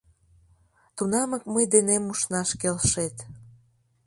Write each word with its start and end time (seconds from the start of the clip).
Тунамак 0.95 1.43
мый 1.53 1.65
денем 1.73 2.03
ушнаш 2.11 2.49
келшет. 2.61 3.15